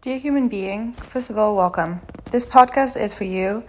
[0.00, 2.02] Dear human being, first of all, welcome.
[2.30, 3.64] This podcast is for you.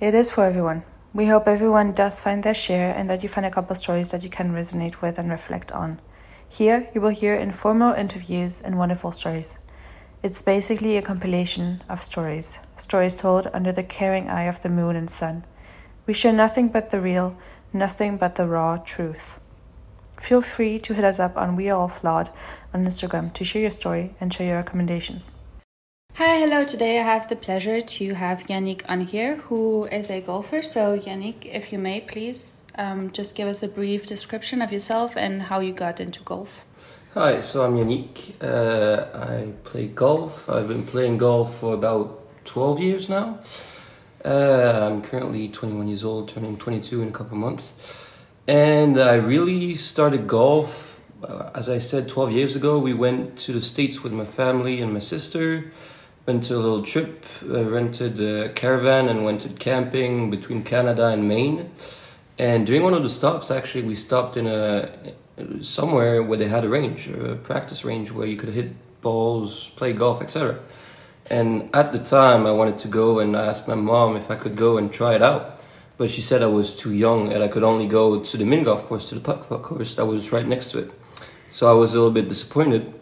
[0.00, 0.82] It is for everyone.
[1.14, 4.24] We hope everyone does find their share and that you find a couple stories that
[4.24, 6.00] you can resonate with and reflect on.
[6.48, 9.58] Here, you will hear informal interviews and wonderful stories.
[10.20, 14.96] It's basically a compilation of stories, stories told under the caring eye of the moon
[14.96, 15.44] and sun.
[16.06, 17.36] We share nothing but the real,
[17.72, 19.38] nothing but the raw truth.
[20.20, 22.30] Feel free to hit us up on We Are All Flawed
[22.74, 25.36] on Instagram to share your story and share your recommendations.
[26.14, 26.64] Hi, hello.
[26.64, 30.62] Today I have the pleasure to have Yannick on here, who is a golfer.
[30.62, 35.16] So, Yannick, if you may, please um, just give us a brief description of yourself
[35.16, 36.60] and how you got into golf.
[37.14, 38.34] Hi, so I'm Yannick.
[38.42, 40.48] Uh, I play golf.
[40.50, 43.38] I've been playing golf for about 12 years now.
[44.24, 47.72] Uh, I'm currently 21 years old, turning 22 in a couple months.
[48.48, 50.97] And I really started golf,
[51.54, 52.78] as I said, 12 years ago.
[52.78, 55.72] We went to the States with my family and my sister
[56.26, 61.06] went to a little trip, uh, rented a caravan, and went to camping between Canada
[61.06, 61.70] and Maine.
[62.38, 64.90] And during one of the stops, actually, we stopped in a
[65.62, 69.92] somewhere where they had a range, a practice range where you could hit balls, play
[69.92, 70.58] golf, etc.
[71.26, 74.34] And at the time, I wanted to go and I asked my mom if I
[74.34, 75.60] could go and try it out.
[75.96, 78.64] But she said I was too young and I could only go to the mini
[78.64, 80.97] golf course, to the putt course that was right next to it.
[81.50, 82.92] So I was a little bit disappointed.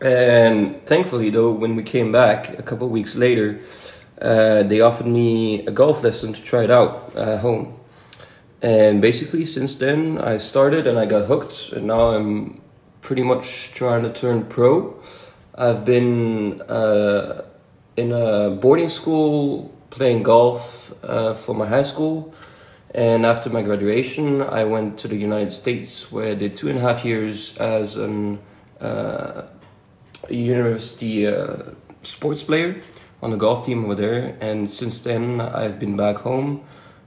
[0.00, 3.60] And thankfully, though, when we came back a couple weeks later,
[4.20, 7.78] uh, they offered me a golf lesson to try it out at home.
[8.62, 12.60] And basically, since then, I started and I got hooked, and now I'm
[13.02, 14.98] pretty much trying to turn pro.
[15.54, 17.44] I've been uh,
[17.96, 22.34] in a boarding school playing golf uh, for my high school.
[22.94, 26.78] And after my graduation, I went to the United States where I did two and
[26.78, 28.38] a half years as an
[28.80, 29.42] uh,
[30.30, 31.56] university uh,
[32.02, 32.80] sports player
[33.22, 36.64] on the golf team over there, and since then I've been back home,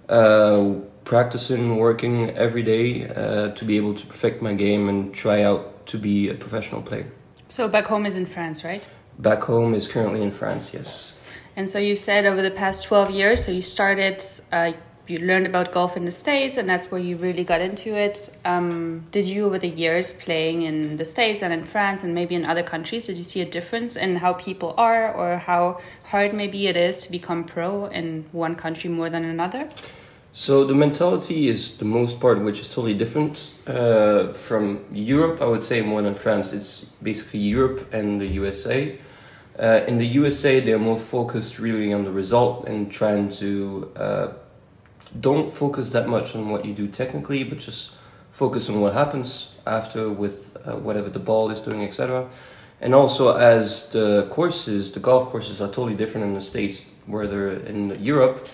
[0.10, 0.74] uh,
[1.06, 5.86] practicing, working every day uh, to be able to perfect my game and try out
[5.88, 7.08] to be a professional player.
[7.48, 8.88] So back home is in France, right?
[9.20, 11.18] Back home is currently in France, yes.
[11.56, 14.74] And so you said over the past 12 years, so you started uh,
[15.10, 18.38] you learned about golf in the States, and that's where you really got into it.
[18.46, 22.36] Um, did you, over the years playing in the States and in France and maybe
[22.36, 26.34] in other countries, did you see a difference in how people are or how hard
[26.34, 29.68] maybe it is to become pro in one country more than another?
[30.32, 35.42] So the mentality is the most part, which is totally different uh, from Europe.
[35.42, 36.54] I would say more than France.
[36.54, 38.98] It's basically Europe and the USA.
[39.58, 44.28] Uh, in the USA, they're more focused really on the result and trying to uh,
[45.20, 47.92] don't focus that much on what you do technically, but just
[48.30, 52.30] focus on what happens after with uh, whatever the ball is doing, etc.
[52.82, 57.28] And also, as the courses, the golf courses are totally different in the states, where
[57.28, 58.48] they're in Europe,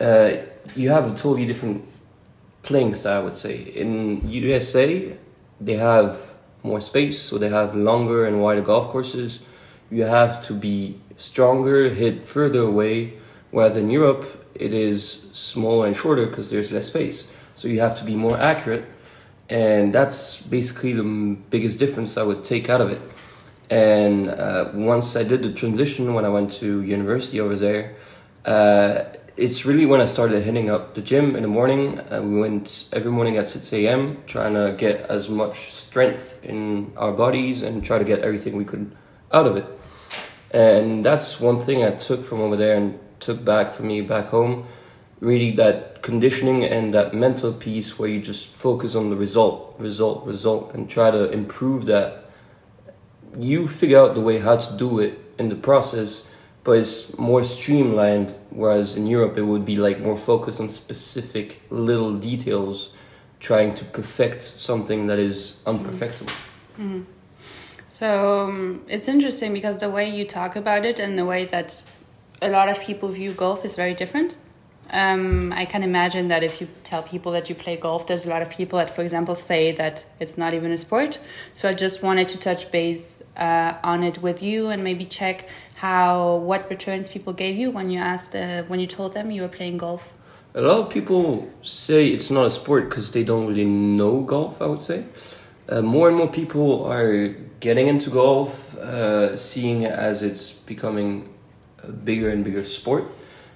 [0.00, 0.32] uh,
[0.74, 1.84] you have a totally different
[2.62, 3.22] playing style.
[3.22, 5.16] I would say in USA,
[5.60, 6.32] they have
[6.62, 9.40] more space, so they have longer and wider golf courses.
[9.90, 13.14] You have to be stronger, hit further away.
[13.50, 17.32] Whereas in Europe, it is smaller and shorter because there's less space.
[17.54, 18.84] So you have to be more accurate,
[19.48, 21.04] and that's basically the
[21.50, 23.00] biggest difference I would take out of it.
[23.70, 27.96] And uh, once I did the transition when I went to university over there,
[28.44, 29.04] uh,
[29.36, 31.98] it's really when I started hitting up the gym in the morning.
[31.98, 36.92] Uh, we went every morning at 6 a.m., trying to get as much strength in
[36.96, 38.94] our bodies and try to get everything we could
[39.32, 39.66] out of it.
[40.52, 44.26] And that's one thing I took from over there and took back for me back
[44.26, 44.66] home
[45.20, 50.26] really that conditioning and that mental piece where you just focus on the result result
[50.26, 52.24] result and try to improve that
[53.38, 56.30] you figure out the way how to do it in the process
[56.62, 61.60] but it's more streamlined whereas in europe it would be like more focused on specific
[61.70, 62.90] little details
[63.40, 66.32] trying to perfect something that is unperfectible
[66.78, 67.02] mm-hmm.
[67.88, 71.82] so um, it's interesting because the way you talk about it and the way that
[72.44, 74.36] a lot of people view golf is very different.
[74.90, 78.28] Um, I can imagine that if you tell people that you play golf, there's a
[78.28, 81.18] lot of people that, for example, say that it's not even a sport.
[81.54, 85.48] So I just wanted to touch base uh, on it with you and maybe check
[85.76, 89.42] how what returns people gave you when you asked uh, when you told them you
[89.42, 90.12] were playing golf.
[90.54, 94.62] A lot of people say it's not a sport because they don't really know golf.
[94.62, 95.04] I would say
[95.68, 101.33] uh, more and more people are getting into golf, uh, seeing as it's becoming
[101.92, 103.04] bigger and bigger sport.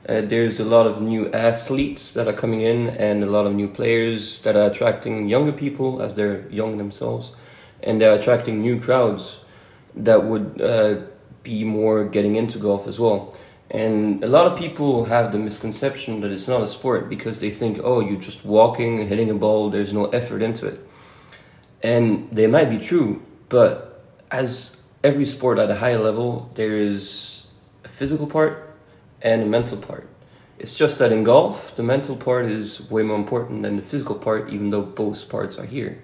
[0.08, 3.54] Uh, there's a lot of new athletes that are coming in and a lot of
[3.54, 7.34] new players that are attracting younger people as they're young themselves
[7.82, 9.40] and they're attracting new crowds
[9.94, 11.00] that would uh,
[11.42, 13.36] be more getting into golf as well.
[13.70, 17.50] And a lot of people have the misconception that it's not a sport because they
[17.50, 20.80] think, oh, you're just walking, hitting a ball, there's no effort into it.
[21.82, 27.47] And they might be true, but as every sport at a high level, there is
[27.98, 28.54] physical part
[29.22, 30.06] and a mental part.
[30.58, 34.16] It's just that in golf, the mental part is way more important than the physical
[34.16, 36.02] part, even though both parts are here.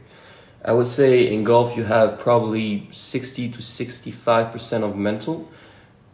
[0.64, 5.48] I would say in golf, you have probably 60 to 65% of mental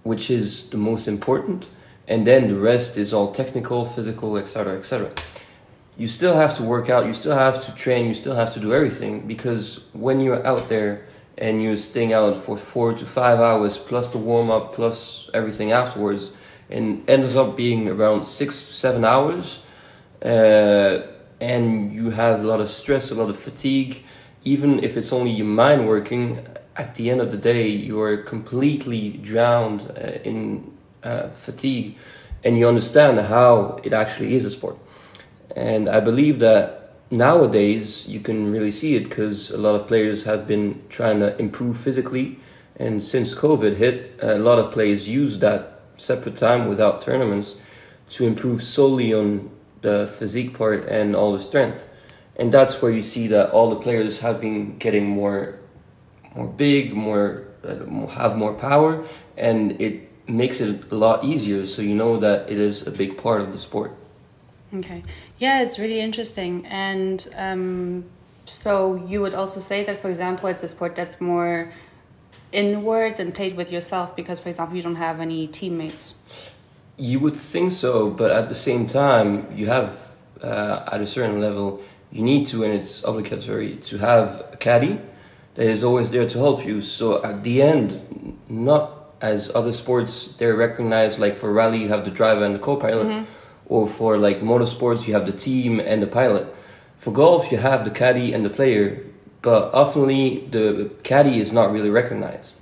[0.03, 1.67] which is the most important,
[2.09, 5.11] and then the rest is all technical, physical, etc., etc.
[5.97, 8.61] You still have to work out, you still have to train, you still have to
[8.61, 11.07] do everything because when you're out there
[11.41, 15.73] and you're staying out for four to five hours plus the warm up plus everything
[15.73, 16.33] afterwards,
[16.69, 19.61] and ends up being around six to seven hours,
[20.25, 21.01] uh,
[21.41, 24.03] and you have a lot of stress, a lot of fatigue.
[24.45, 26.47] Even if it's only your mind working,
[26.77, 30.73] at the end of the day, you are completely drowned uh, in
[31.03, 31.97] uh, fatigue
[32.43, 34.79] and you understand how it actually is a sport.
[35.55, 36.80] And I believe that
[37.11, 41.37] nowadays you can really see it because a lot of players have been trying to
[41.39, 42.39] improve physically.
[42.77, 47.57] And since COVID hit, a lot of players use that separate time without tournaments
[48.11, 49.51] to improve solely on
[49.83, 51.89] the physique part and all the strength.
[52.37, 55.59] And that's where you see that all the players have been getting more
[56.35, 59.05] more big, more uh, have more power,
[59.37, 61.67] and it makes it a lot easier.
[61.67, 63.97] So you know that it is a big part of the sport.
[64.73, 65.03] Okay,
[65.39, 68.05] yeah, it's really interesting, and um,
[68.47, 71.73] so you would also say that, for example, it's a sport that's more
[72.53, 76.15] inwards and played with yourself because, for example, you don't have any teammates.
[76.97, 80.11] You would think so, but at the same time, you have
[80.43, 81.83] uh, at a certain level,
[82.13, 85.01] you need to, and it's obligatory to have a caddy
[85.55, 86.81] that is always there to help you.
[86.81, 92.05] So at the end, not as other sports, they're recognized like for rally, you have
[92.05, 93.25] the driver and the co pilot, mm-hmm.
[93.71, 96.53] Or for like motorsports, you have the team and the pilot.
[96.97, 99.07] For golf, you have the caddy and the player,
[99.43, 102.57] but oftenly the caddy is not really recognized,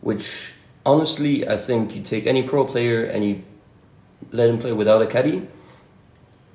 [0.00, 0.54] which
[0.86, 3.42] honestly, I think you take any pro player and you
[4.32, 5.46] let him play without a caddy,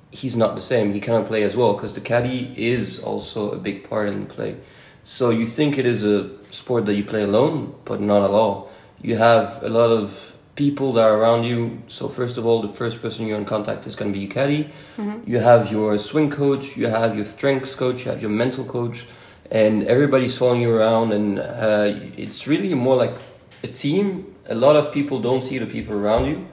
[0.10, 0.92] he's not the same.
[0.92, 4.34] He cannot play as well because the caddy is also a big part in the
[4.34, 4.58] play.
[5.04, 8.72] So you think it is a sport that you play alone, but not at all.
[9.04, 11.82] You have a lot of people that are around you.
[11.88, 14.34] So first of all, the first person you're in contact is going to be your
[14.40, 14.64] caddy.
[14.98, 15.32] Mm-hmm.
[15.32, 19.08] You have your swing coach, you have your strength coach, you have your mental coach,
[19.50, 21.14] and everybody's following you around.
[21.14, 21.88] And uh,
[22.24, 23.16] it's really more like
[23.64, 24.36] a team.
[24.48, 26.48] A lot of people don't see the people around you,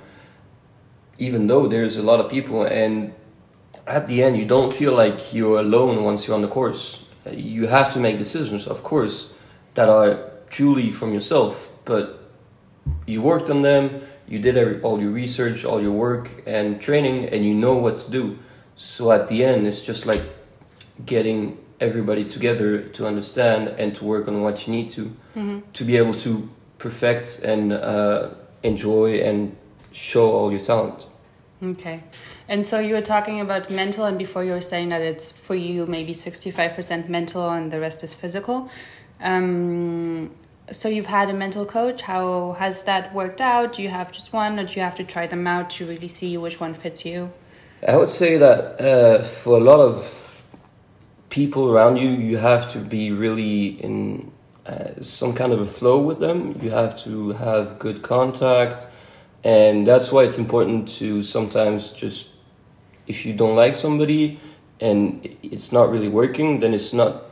[1.19, 2.63] even though there's a lot of people.
[2.63, 3.13] And
[3.87, 7.67] at the end, you don't feel like you're alone once you're on the course you
[7.67, 9.33] have to make decisions, of course,
[9.75, 12.26] that are truly from yourself, but
[13.07, 17.27] you worked on them, you did every, all your research, all your work and training,
[17.27, 18.39] and you know what to do.
[18.75, 20.23] So at the end, it's just like
[21.05, 25.05] getting everybody together to understand and to work on what you need to
[25.37, 25.61] mm-hmm.
[25.73, 26.49] to be able to
[26.79, 28.31] perfect and uh,
[28.63, 29.57] enjoy and
[29.93, 31.07] show all your talent.
[31.63, 32.03] Okay.
[32.49, 35.55] And so you were talking about mental, and before you were saying that it's for
[35.55, 38.71] you maybe 65% mental and the rest is physical.
[39.21, 40.31] Um,
[40.73, 42.03] so you've had a mental coach.
[42.03, 43.75] How has that worked out?
[43.75, 46.09] Do you have just one, or do you have to try them out to really
[46.09, 47.33] see which one fits you?
[47.87, 50.43] I would say that uh, for a lot of
[51.29, 54.33] people around you, you have to be really in
[54.67, 56.59] uh, some kind of a flow with them.
[56.61, 58.87] You have to have good contact,
[59.45, 62.31] and that's why it's important to sometimes just
[63.07, 64.41] if you don't like somebody
[64.81, 67.23] and it's not really working, then it's not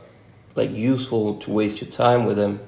[0.55, 2.61] like useful to waste your time with them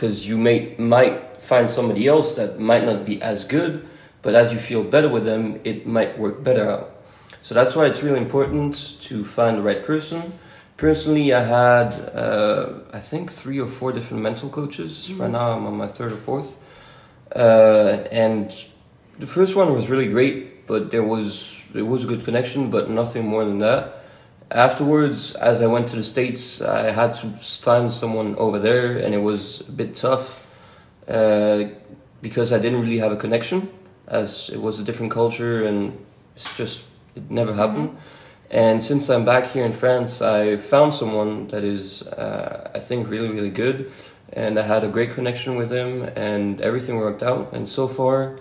[0.00, 3.86] because you may might find somebody else that might not be as good,
[4.22, 6.96] but as you feel better with them, it might work better out.
[7.42, 10.32] So that's why it's really important to find the right person.
[10.78, 14.92] Personally, I had uh, I think three or four different mental coaches.
[14.92, 15.20] Mm-hmm.
[15.20, 16.56] Right now, I'm on my third or fourth,
[17.36, 18.48] uh, and
[19.18, 22.88] the first one was really great, but there was it was a good connection, but
[22.88, 23.99] nothing more than that.
[24.50, 29.14] Afterwards, as I went to the States, I had to find someone over there, and
[29.14, 30.44] it was a bit tough
[31.06, 31.64] uh,
[32.20, 33.68] because I didn't really have a connection,
[34.08, 35.96] as it was a different culture, and
[36.34, 37.90] it's just, it never happened.
[37.90, 37.96] Mm-hmm.
[38.50, 43.08] And since I'm back here in France, I found someone that is, uh, I think,
[43.08, 43.92] really, really good.
[44.32, 47.52] And I had a great connection with him, and everything worked out.
[47.52, 48.40] And so far,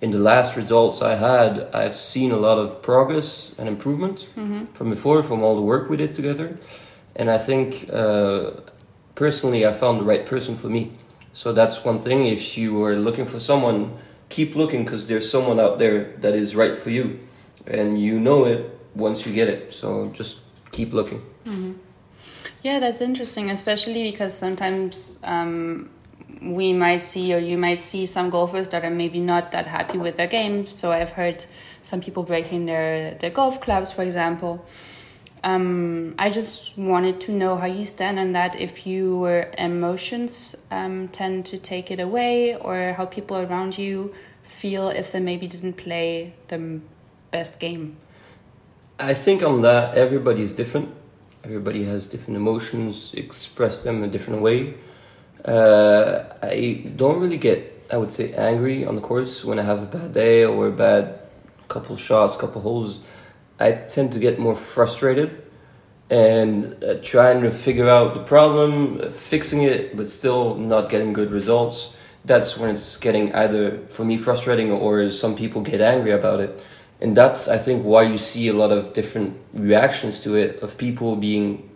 [0.00, 4.66] in the last results I had, I've seen a lot of progress and improvement mm-hmm.
[4.72, 6.58] from before, from all the work we did together.
[7.16, 8.52] And I think uh,
[9.14, 10.92] personally, I found the right person for me
[11.38, 12.26] So that's one thing.
[12.26, 13.96] If you are looking for someone,
[14.28, 17.20] keep looking because there's someone out there that is right for you,
[17.64, 19.72] and you know it once you get it.
[19.72, 20.40] So just
[20.72, 21.20] keep looking.
[21.46, 21.74] Mm-hmm.
[22.64, 25.90] Yeah, that's interesting, especially because sometimes um,
[26.40, 29.98] we might see or you might see some golfers that are maybe not that happy
[29.98, 30.66] with their game.
[30.66, 31.44] So I've heard
[31.82, 34.64] some people breaking their, their golf clubs, for example.
[35.44, 38.60] Um, I just wanted to know how you stand on that.
[38.60, 44.88] If your emotions um, tend to take it away, or how people around you feel
[44.88, 46.80] if they maybe didn't play the
[47.30, 47.96] best game.
[48.98, 50.92] I think on that everybody is different.
[51.44, 54.74] Everybody has different emotions, express them a different way.
[55.44, 59.82] Uh, I don't really get, I would say, angry on the course when I have
[59.82, 61.20] a bad day or a bad
[61.68, 63.00] couple shots, couple holes.
[63.60, 65.42] I tend to get more frustrated
[66.10, 71.30] and uh, trying to figure out the problem, fixing it, but still not getting good
[71.30, 71.96] results.
[72.24, 76.60] That's when it's getting either for me frustrating or some people get angry about it.
[77.00, 80.76] And that's, I think, why you see a lot of different reactions to it of
[80.76, 81.70] people being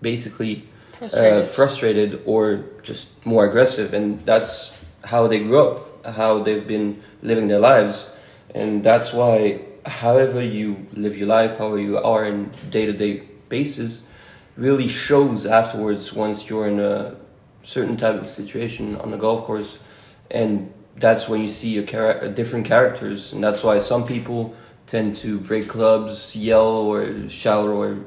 [0.00, 3.94] basically frustrated, uh, frustrated or just more aggressive.
[3.94, 8.10] And that's how they grew up, how they've been living their lives.
[8.54, 13.22] And that's why however you live your life, however you are in day to day
[13.48, 14.04] basis,
[14.56, 17.16] really shows afterwards once you're in a
[17.62, 19.78] certain type of situation on the golf course,
[20.30, 24.54] and that's when you see char- a different characters, and that's why some people
[24.86, 27.98] tend to break clubs, yell or shout or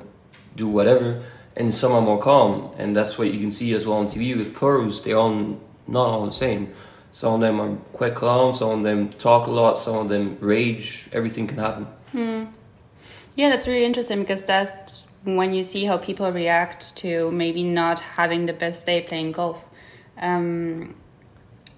[0.56, 1.22] do whatever,
[1.58, 4.38] and some are more calm, and that's what you can see as well on TV
[4.38, 5.04] with pros.
[5.04, 6.74] They're all not all the same.
[7.12, 10.38] Some of them are quite calm, some of them talk a lot, some of them
[10.40, 11.10] rage.
[11.12, 11.88] Everything can happen.
[12.12, 12.46] Hmm.
[13.36, 18.00] Yeah, that's really interesting because that's when you see how people react to maybe not
[18.00, 19.64] having the best day playing golf.
[20.20, 20.96] Um,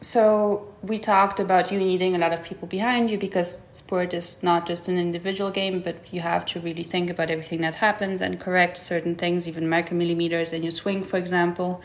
[0.02, 4.42] so we talked about you needing a lot of people behind you because sport is
[4.42, 8.22] not just an individual game, but you have to really think about everything that happens
[8.22, 11.82] and correct certain things, even micromillimeters in your swing, for example.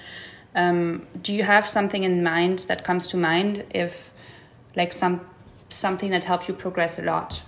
[0.54, 4.12] Um, do you have something in mind that comes to mind if,
[4.76, 5.21] like, some
[5.68, 7.42] something that helped you progress a lot?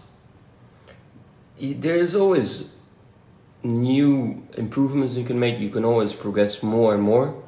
[1.61, 2.73] There's always
[3.62, 5.61] new improvements you can make.
[5.61, 7.40] You can always progress more and more.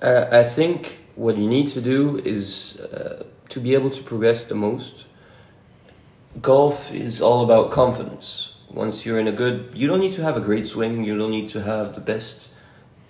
[0.00, 4.44] Uh, I think what you need to do is uh, to be able to progress
[4.44, 5.06] the most.
[6.40, 8.56] Golf is all about confidence.
[8.70, 11.02] Once you're in a good, you don't need to have a great swing.
[11.04, 12.54] You don't need to have the best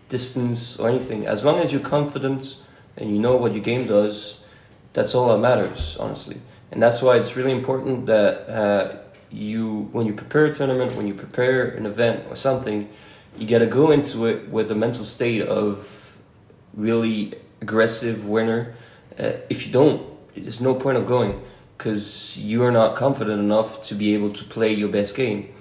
[0.08, 1.26] distance or anything.
[1.26, 2.56] As long as you're confident
[2.96, 4.44] and you know what your game does,
[4.92, 6.40] that's all that matters, honestly.
[6.70, 8.96] And that's why it's really important that uh,
[9.30, 12.88] you, when you prepare a tournament, when you prepare an event or something,
[13.36, 16.16] you got to go into it with a mental state of
[16.74, 18.74] really aggressive winner.
[19.18, 20.02] Uh, if you don't,
[20.34, 21.42] there's no point of going
[21.76, 25.52] because you are not confident enough to be able to play your best game.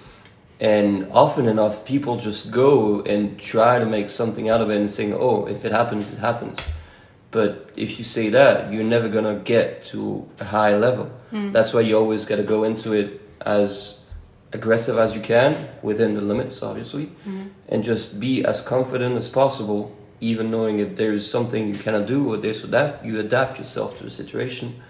[0.60, 4.90] And often enough, people just go and try to make something out of it and
[4.90, 6.66] saying, oh, if it happens, it happens.
[7.32, 11.12] But if you say that, you're never going to get to a high level.
[11.34, 11.52] Mm.
[11.52, 14.06] That's why you always got to go into it as
[14.54, 17.50] aggressive as you can within the limits, obviously, mm.
[17.68, 22.34] and just be as confident as possible, even knowing if there's something you cannot do
[22.34, 24.82] or this or that, you adapt yourself to the situation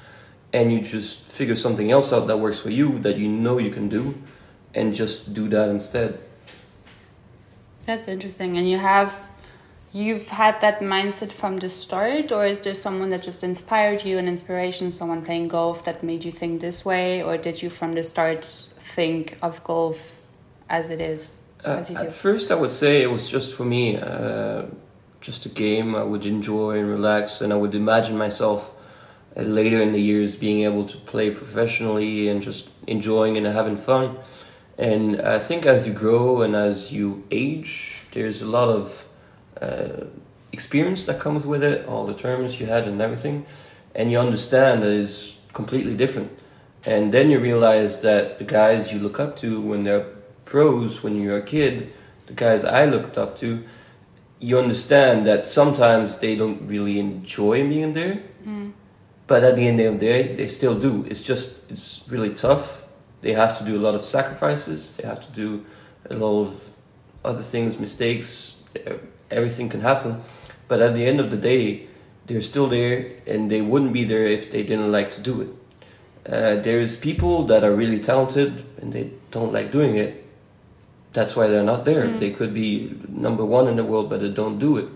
[0.54, 3.72] and you just figure something else out that works for you that you know you
[3.72, 4.16] can do
[4.74, 6.20] and just do that instead.
[7.86, 8.58] That's interesting.
[8.58, 9.26] And you have
[9.96, 14.18] you've had that mindset from the start or is there someone that just inspired you
[14.18, 17.94] an inspiration someone playing golf that made you think this way or did you from
[17.94, 18.44] the start
[18.78, 20.20] think of golf
[20.70, 24.64] as it is uh, at first i would say it was just for me uh,
[25.26, 28.74] just a game i would enjoy and relax and i would imagine myself
[29.36, 33.78] uh, later in the years being able to play professionally and just enjoying and having
[33.78, 34.16] fun
[34.78, 39.08] and I think as you grow and as you age, there's a lot of
[39.62, 40.06] uh,
[40.52, 43.46] experience that comes with it, all the terms you had and everything,
[43.94, 46.32] and you understand that it's completely different.
[46.86, 50.06] And then you realize that the guys you look up to when they're
[50.44, 51.94] pros, when you're a kid,
[52.28, 53.64] the guys I looked up to,
[54.40, 58.74] you understand that sometimes they don't really enjoy being there, mm.
[59.28, 61.06] but at the end of the day, they still do.
[61.10, 62.86] It's just, it's really tough
[63.26, 64.96] they have to do a lot of sacrifices.
[64.98, 65.66] They have to do
[66.12, 66.78] a lot of
[67.24, 68.64] other things, mistakes.
[69.32, 70.22] Everything can happen,
[70.68, 71.88] but at the end of the day,
[72.28, 75.50] they're still there, and they wouldn't be there if they didn't like to do it.
[76.32, 80.25] Uh, there's people that are really talented and they don't like doing it.
[81.16, 82.06] That's why they're not there.
[82.06, 82.20] Mm.
[82.20, 84.90] They could be number one in the world, but they don't do it.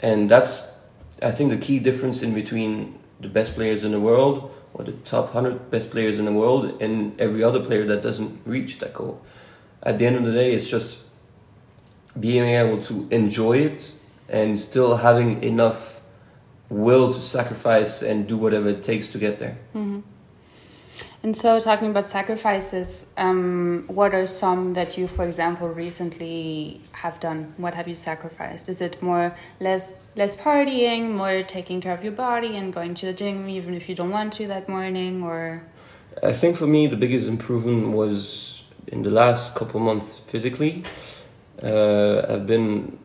[0.00, 0.76] And that's
[1.22, 4.92] I think the key difference in between the best players in the world or the
[4.92, 8.92] top 100 best players in the world and every other player that doesn't reach that
[8.92, 9.22] goal.
[9.82, 11.04] At the end of the day, it's just
[12.18, 13.92] being able to enjoy it
[14.28, 16.02] and still having enough
[16.68, 19.56] will to sacrifice and do whatever it takes to get there.
[19.74, 20.00] Mm-hmm.
[21.26, 27.18] And so, talking about sacrifices, um, what are some that you, for example, recently have
[27.18, 27.52] done?
[27.56, 28.68] What have you sacrificed?
[28.68, 33.06] Is it more less less partying, more taking care of your body and going to
[33.06, 35.64] the gym even if you don't want to that morning, or?
[36.22, 40.84] I think for me the biggest improvement was in the last couple months physically.
[41.60, 43.00] Uh, I've been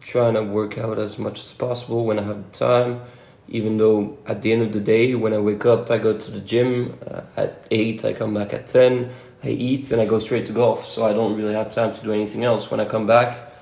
[0.00, 3.02] trying to work out as much as possible when I have the time
[3.48, 6.30] even though at the end of the day when i wake up i go to
[6.30, 9.10] the gym uh, at 8 i come back at 10
[9.42, 10.86] i eat and i go straight to golf.
[10.86, 12.70] So i don't really have time to do anything else.
[12.70, 13.52] When i come back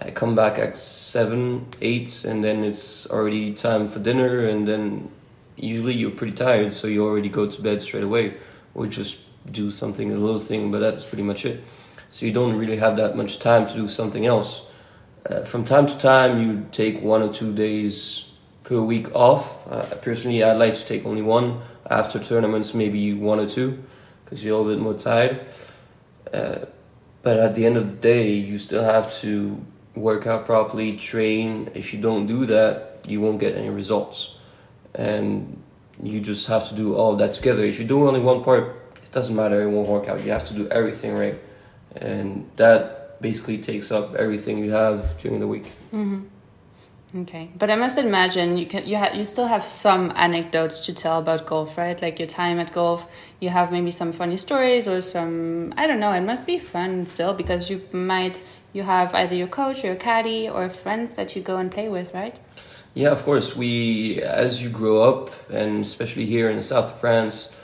[0.00, 5.10] i come back at 7 8 and then it's already time for dinner and then
[5.56, 8.34] usually you're pretty tired so you already go to bed straight away
[8.74, 11.62] or just do something a little thing but that's pretty much it.
[12.10, 14.62] So you don't really have that much time to do something else.
[15.24, 18.31] Uh, from time to time you take one or two days
[18.72, 19.70] per week off.
[19.70, 21.60] Uh, personally, I'd like to take only one
[21.90, 23.82] after tournaments, maybe one or two,
[24.24, 25.40] because you're a little bit more tired.
[26.32, 26.60] Uh,
[27.20, 29.60] but at the end of the day, you still have to
[29.94, 31.70] work out properly, train.
[31.74, 34.36] If you don't do that, you won't get any results.
[34.94, 35.62] And
[36.02, 37.64] you just have to do all that together.
[37.66, 38.64] If you do only one part,
[39.02, 40.24] it doesn't matter, it won't work out.
[40.24, 41.38] You have to do everything right.
[41.96, 45.66] And that basically takes up everything you have during the week.
[45.92, 46.22] Mm-hmm.
[47.14, 50.94] Okay, but I must imagine you can you have you still have some anecdotes to
[50.94, 52.00] tell about golf, right?
[52.00, 53.06] Like your time at golf,
[53.38, 56.12] you have maybe some funny stories or some I don't know.
[56.12, 58.42] It must be fun still because you might
[58.72, 61.90] you have either your coach or your caddy or friends that you go and play
[61.90, 62.40] with, right?
[62.94, 63.54] Yeah, of course.
[63.54, 67.54] We as you grow up, and especially here in the south of France,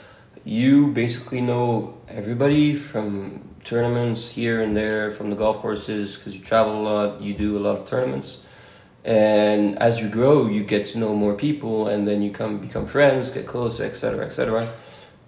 [0.43, 6.43] you basically know everybody from tournaments here and there, from the golf courses because you
[6.43, 7.21] travel a lot.
[7.21, 8.41] You do a lot of tournaments
[9.03, 12.85] and as you grow you get to know more people and then you come become
[12.85, 14.71] friends get closer etc etc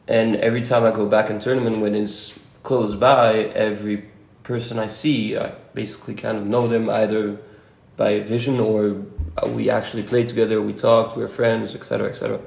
[0.07, 4.03] and every time i go back in tournament when it's close by every
[4.43, 7.37] person i see i basically kind of know them either
[7.95, 8.97] by vision or
[9.47, 12.39] we actually played together we talked we're friends etc etc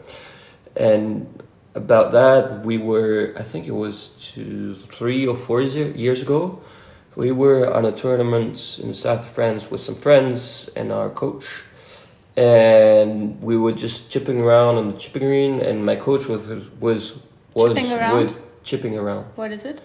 [0.77, 1.43] and
[1.75, 6.61] about that we were i think it was two three or four years ago
[7.17, 11.11] we were on a tournament in the south of France with some friends and our
[11.11, 11.63] coach,
[12.37, 16.47] and we were just chipping around on the chipping green, and my coach was
[16.81, 17.17] was
[17.55, 18.17] was chipping around.
[18.17, 19.25] with chipping around.
[19.37, 19.81] What is it?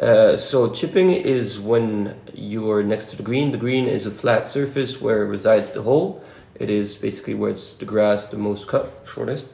[0.00, 3.52] Uh, so chipping is when you are next to the green.
[3.52, 6.22] The green is a flat surface where resides the hole.
[6.56, 9.48] It is basically where it's the grass the most cut shortest.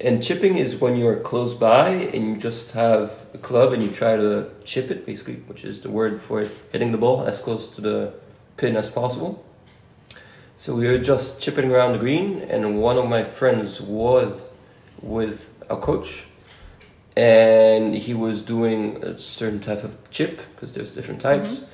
[0.00, 3.90] And chipping is when you're close by and you just have a club and you
[3.90, 7.38] try to chip it, basically, which is the word for it, hitting the ball as
[7.38, 8.12] close to the
[8.56, 9.44] pin as possible.
[10.56, 14.40] So we were just chipping around the green, and one of my friends was
[15.02, 16.26] with a coach,
[17.16, 21.56] and he was doing a certain type of chip because there's different types.
[21.56, 21.66] Mm-hmm.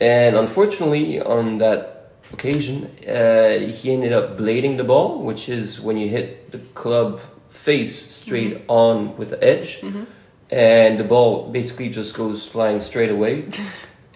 [0.00, 5.96] And unfortunately, on that occasion, uh, he ended up blading the ball, which is when
[5.96, 8.70] you hit the club face straight mm-hmm.
[8.70, 10.04] on with the edge, mm-hmm.
[10.50, 13.48] and the ball basically just goes flying straight away.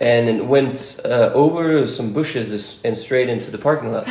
[0.00, 4.08] and it went uh, over some bushes and straight into the parking lot.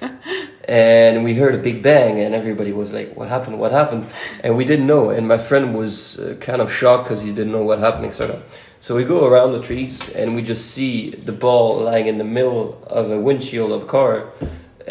[0.68, 3.58] and we heard a big bang, and everybody was like, "What happened?
[3.58, 4.06] What happened?"
[4.42, 5.10] And we didn't know.
[5.10, 8.40] And my friend was uh, kind of shocked because he didn't know what happened, etc.
[8.78, 12.24] So we go around the trees, and we just see the ball lying in the
[12.24, 14.30] middle of a windshield of a car,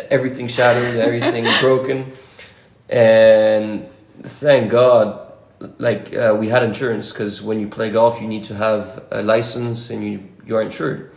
[0.10, 2.12] everything shattered, everything broken
[2.90, 3.88] and
[4.22, 5.34] thank God,
[5.78, 9.24] like uh, we had insurance because when you play golf, you need to have a
[9.24, 11.12] license and you you are insured.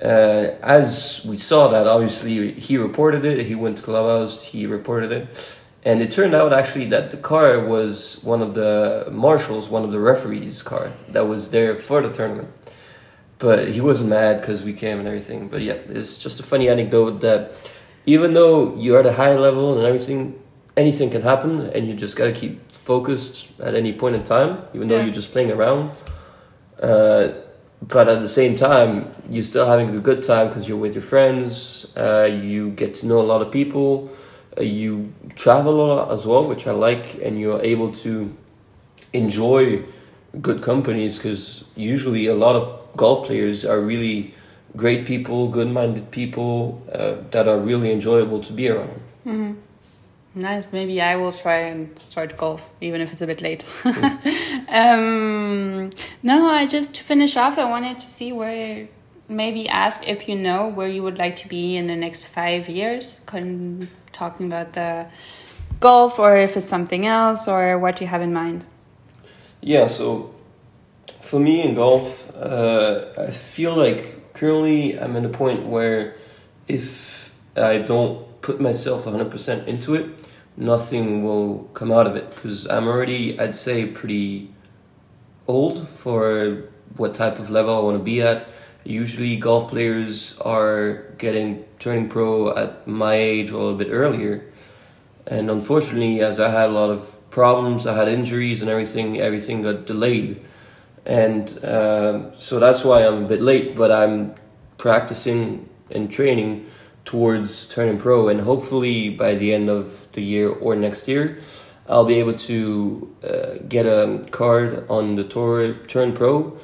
[0.00, 3.46] Uh, as we saw that, obviously he reported it.
[3.46, 4.44] He went to clubhouse.
[4.44, 9.08] He reported it, and it turned out actually that the car was one of the
[9.12, 12.48] marshals, one of the referees' car that was there for the tournament.
[13.38, 15.48] But he wasn't mad because we came and everything.
[15.48, 17.52] But yeah, it's just a funny anecdote that
[18.06, 20.40] even though you're at a high level and everything,
[20.76, 24.62] anything can happen and you just got to keep focused at any point in time
[24.74, 25.04] even though yeah.
[25.04, 25.90] you're just playing around
[26.82, 27.28] uh,
[27.82, 31.02] but at the same time you're still having a good time because you're with your
[31.02, 34.10] friends uh, you get to know a lot of people
[34.58, 38.34] uh, you travel a lot as well which i like and you're able to
[39.12, 39.80] enjoy
[40.40, 44.34] good companies because usually a lot of golf players are really
[44.76, 49.54] great people good-minded people uh, that are really enjoyable to be around Mm-hmm.
[50.34, 50.72] Nice.
[50.72, 53.64] Maybe I will try and start golf, even if it's a bit late.
[54.68, 55.90] um,
[56.22, 58.88] no, I just to finish off, I wanted to see where,
[59.28, 62.68] maybe ask if you know where you would like to be in the next five
[62.68, 63.20] years.
[63.26, 65.06] Con- talking about the
[65.78, 68.66] golf, or if it's something else, or what you have in mind.
[69.60, 69.86] Yeah.
[69.86, 70.34] So
[71.20, 76.16] for me in golf, uh, I feel like currently I'm at a point where
[76.66, 80.23] if I don't put myself 100% into it,
[80.56, 84.50] nothing will come out of it because I'm already, I'd say, pretty
[85.46, 86.64] old for
[86.96, 88.48] what type of level I want to be at.
[88.84, 94.44] Usually, golf players are getting turning pro at my age or a bit earlier.
[95.26, 99.62] And unfortunately, as I had a lot of problems, I had injuries and everything, everything
[99.62, 100.44] got delayed.
[101.06, 104.34] And uh, so that's why I'm a bit late, but I'm
[104.76, 106.66] practicing and training
[107.04, 111.38] towards turning pro, and hopefully by the end of the year or next year,
[111.88, 116.58] I'll be able to uh, get a card on the tour turn pro,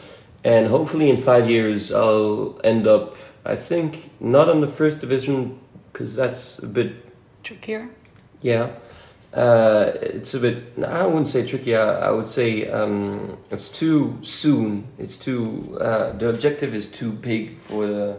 [0.45, 3.17] and hopefully in five years I'll end up.
[3.45, 5.59] I think not on the first division
[5.93, 6.93] because that's a bit
[7.43, 7.91] trickier.
[8.43, 8.71] Yeah,
[9.35, 10.79] uh, it's a bit.
[10.85, 11.77] I wouldn't say tricky.
[11.77, 14.87] I, I would say um, it's too soon.
[14.99, 15.79] It's too.
[15.81, 18.19] Uh, the objective is too big for the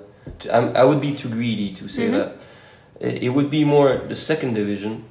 [0.51, 2.13] I would be too greedy to say mm-hmm.
[2.13, 3.23] that.
[3.23, 5.05] It would be more the second division,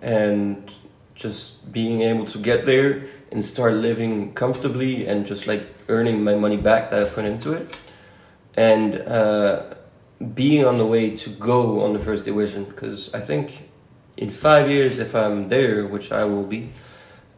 [0.00, 0.70] and
[1.14, 6.34] just being able to get there and start living comfortably and just like earning my
[6.34, 7.80] money back that I put into it,
[8.56, 9.74] and uh,
[10.34, 12.64] being on the way to go on the first division.
[12.64, 13.68] Because I think
[14.16, 16.70] in five years, if I'm there, which I will be,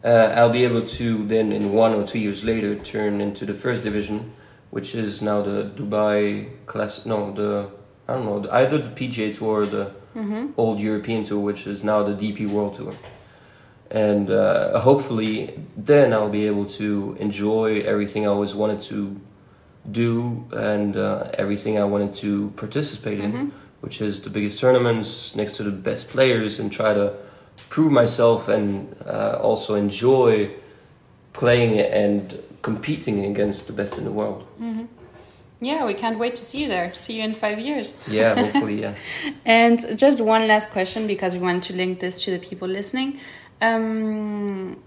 [0.04, 3.54] uh, I'll be able to then in one or two years later turn into the
[3.54, 4.32] first division
[4.76, 6.20] which is now the Dubai
[6.66, 7.06] class.
[7.06, 7.70] No, the
[8.06, 9.84] I don't know either the PGA Tour or the
[10.14, 10.48] mm-hmm.
[10.58, 12.94] old European Tour, which is now the DP World Tour.
[13.90, 15.58] And uh, hopefully,
[15.90, 19.18] then I'll be able to enjoy everything I always wanted to
[19.90, 23.48] do and uh, everything I wanted to participate in, mm-hmm.
[23.80, 27.14] which is the biggest tournaments next to the best players, and try to
[27.70, 30.50] prove myself and uh, also enjoy
[31.32, 34.40] playing and competing against the best in the world.
[34.60, 34.86] Mm-hmm.
[35.60, 36.88] Yeah, we can't wait to see you there.
[36.94, 37.88] See you in five years.
[38.18, 38.94] Yeah, hopefully, yeah.
[39.44, 43.10] and just one last question because we want to link this to the people listening.
[43.68, 44.82] Um,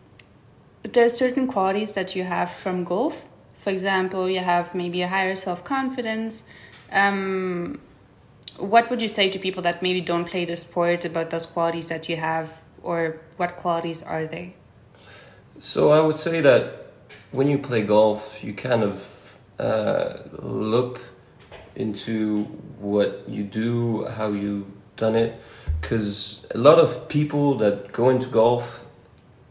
[0.93, 3.15] there are certain qualities that you have from golf.
[3.63, 6.43] For example, you have maybe a higher self confidence.
[6.91, 7.79] Um,
[8.57, 11.87] what would you say to people that maybe don't play the sport about those qualities
[11.87, 12.47] that you have,
[12.83, 12.99] or
[13.37, 14.45] what qualities are they?
[15.59, 16.88] So I would say that
[17.31, 21.01] when you play golf, you kind of uh, look
[21.75, 22.43] into
[22.79, 25.39] what you do, how you done it,
[25.79, 28.85] because a lot of people that go into golf,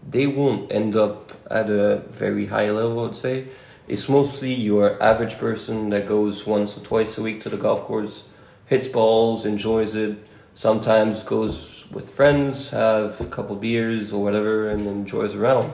[0.08, 3.06] they won't end up at a very high level.
[3.06, 3.46] I'd say
[3.86, 7.82] it's mostly your average person that goes once or twice a week to the golf
[7.82, 8.24] course,
[8.66, 10.18] hits balls, enjoys it.
[10.54, 15.72] Sometimes goes with friends, have a couple beers or whatever, and enjoys around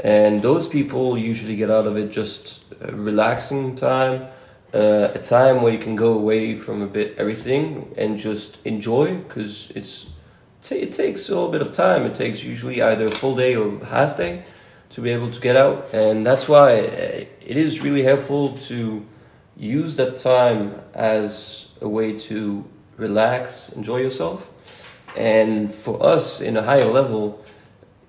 [0.00, 4.28] and those people usually get out of it just a relaxing time
[4.74, 9.16] uh, a time where you can go away from a bit everything and just enjoy
[9.16, 10.10] because it's
[10.70, 12.04] it takes a little bit of time.
[12.04, 14.44] It takes usually either a full day or half day
[14.90, 15.94] to be able to get out.
[15.94, 19.06] And that's why uh, it is really helpful to
[19.56, 22.66] use that time as a way to
[22.98, 24.50] relax enjoy yourself.
[25.16, 27.42] And for us in a higher level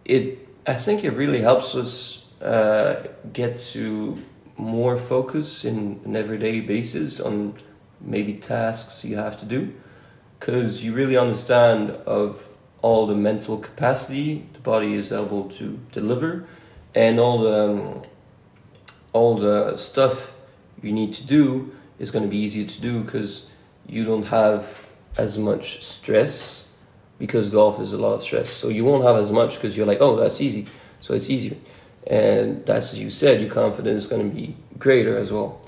[0.03, 4.21] it I think it really helps us uh, get to
[4.55, 7.55] more focus in an everyday basis on
[7.99, 9.73] maybe tasks you have to do.
[10.39, 12.49] Because you really understand of
[12.83, 16.47] all the mental capacity the body is able to deliver
[16.93, 18.03] and all the um,
[19.11, 20.35] all the stuff
[20.83, 23.47] you need to do is going to be easier to do because
[23.87, 26.68] you don't have as much stress
[27.19, 28.49] because golf is a lot of stress.
[28.49, 30.65] So you won't have as much because you're like, oh, that's easy.
[31.01, 31.57] So it's easier.
[32.07, 35.61] And that's, as you said, your confidence is going to be greater as well.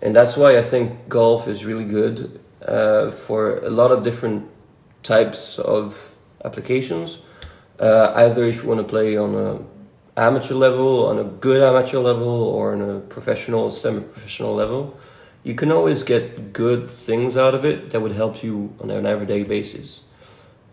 [0.00, 4.48] And that's why I think golf is really good uh, for a lot of different
[5.02, 7.18] types of applications.
[7.78, 11.98] Uh, either if you want to play on a amateur level, on a good amateur
[11.98, 14.96] level, or on a professional, semi-professional level,
[15.42, 19.06] you can always get good things out of it that would help you on an
[19.06, 20.02] everyday basis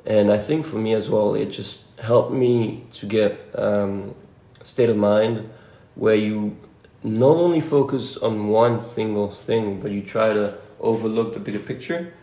[0.10, 4.16] and I think for me as well, it just helped me to get um,
[4.62, 5.50] state of mind
[5.96, 6.58] where you
[7.04, 12.14] not only focus on one single thing, but you try to overlook the bigger picture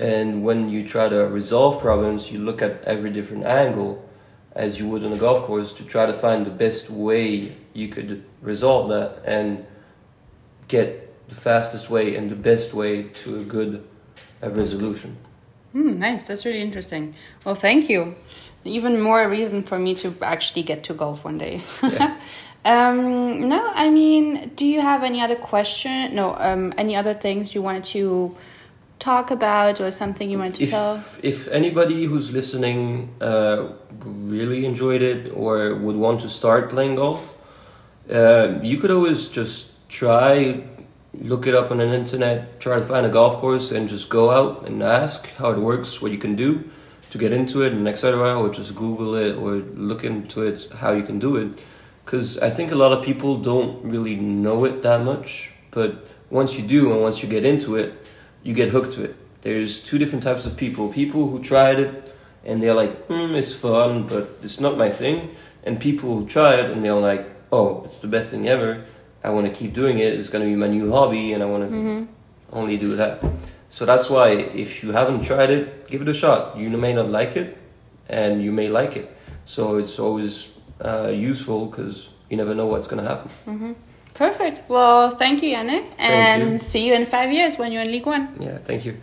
[0.00, 4.08] And when you try to resolve problems, you look at every different angle
[4.52, 7.88] as you would on a golf course to try to find the best way you
[7.88, 9.66] could resolve that and
[10.68, 13.86] get the fastest way and the best way to a good
[14.42, 15.18] resolution.
[15.74, 16.22] Mm, nice.
[16.24, 17.14] That's really interesting.
[17.44, 18.16] Well, thank you.
[18.64, 21.62] Even more reason for me to actually get to golf one day.
[21.82, 22.16] Yeah.
[22.64, 26.14] um, no, I mean, do you have any other question?
[26.14, 28.36] No, um, any other things you wanted to
[28.98, 31.04] talk about or something you wanted to if, tell?
[31.22, 33.68] If anybody who's listening uh,
[34.04, 37.34] really enjoyed it or would want to start playing golf,
[38.12, 40.62] uh, you could always just try
[41.14, 44.30] look it up on the internet, try to find a golf course, and just go
[44.30, 46.70] out and ask how it works, what you can do
[47.10, 48.40] to get into it, and etc.
[48.40, 51.58] Or just Google it or look into it how you can do it.
[52.04, 56.56] Because I think a lot of people don't really know it that much, but once
[56.56, 57.94] you do and once you get into it,
[58.42, 59.16] you get hooked to it.
[59.42, 63.54] There's two different types of people: people who tried it and they're like, "Hmm, it's
[63.54, 65.30] fun, but it's not my thing,"
[65.64, 68.84] and people who try it and they're like, "Oh, it's the best thing ever."
[69.22, 70.14] I want to keep doing it.
[70.14, 72.04] It's going to be my new hobby, and I want to mm-hmm.
[72.52, 73.22] only do that.
[73.68, 76.56] So that's why, if you haven't tried it, give it a shot.
[76.56, 77.56] You may not like it,
[78.08, 79.16] and you may like it.
[79.44, 80.52] So it's always
[80.84, 83.30] uh, useful because you never know what's going to happen.
[83.46, 83.72] Mm-hmm.
[84.14, 84.68] Perfect.
[84.68, 86.58] Well, thank you, Yannick, and you.
[86.58, 88.36] see you in five years when you're in League One.
[88.40, 88.96] Yeah, thank you.